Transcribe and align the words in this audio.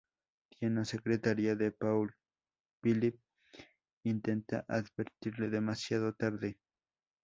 Tiana, 0.49 0.83
secretaría 0.83 1.55
de 1.55 1.71
Paul 1.71 2.15
Philip, 2.81 3.19
intenta 4.03 4.65
advertirle 4.67 5.51
demasiado 5.51 6.13
tarde. 6.15 6.57